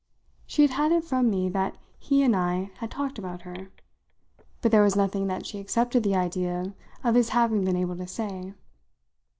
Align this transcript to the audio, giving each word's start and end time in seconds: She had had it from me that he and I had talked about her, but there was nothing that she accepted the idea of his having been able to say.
She 0.47 0.63
had 0.63 0.71
had 0.71 0.91
it 0.91 1.03
from 1.03 1.29
me 1.29 1.47
that 1.49 1.75
he 1.99 2.23
and 2.23 2.35
I 2.35 2.71
had 2.77 2.89
talked 2.89 3.19
about 3.19 3.43
her, 3.43 3.69
but 4.59 4.71
there 4.71 4.81
was 4.81 4.95
nothing 4.95 5.27
that 5.27 5.45
she 5.45 5.59
accepted 5.59 6.01
the 6.01 6.15
idea 6.15 6.73
of 7.03 7.13
his 7.13 7.29
having 7.29 7.63
been 7.63 7.75
able 7.77 7.97
to 7.97 8.07
say. 8.07 8.55